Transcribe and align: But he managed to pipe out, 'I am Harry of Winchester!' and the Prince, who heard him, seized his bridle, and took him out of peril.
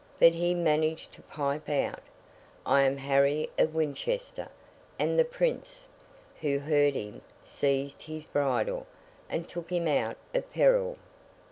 But 0.17 0.33
he 0.33 0.55
managed 0.55 1.13
to 1.13 1.21
pipe 1.21 1.69
out, 1.69 2.01
'I 2.65 2.81
am 2.81 2.97
Harry 2.97 3.51
of 3.59 3.75
Winchester!' 3.75 4.49
and 4.97 5.19
the 5.19 5.23
Prince, 5.23 5.87
who 6.39 6.57
heard 6.57 6.95
him, 6.95 7.21
seized 7.43 8.01
his 8.01 8.25
bridle, 8.25 8.87
and 9.29 9.47
took 9.47 9.69
him 9.69 9.87
out 9.87 10.17
of 10.33 10.51
peril. 10.51 10.97